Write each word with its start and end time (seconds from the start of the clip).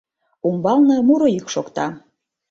Умбалне 0.47 0.97
муро 1.07 1.27
йӱк 1.35 1.47
шокта. 1.53 1.87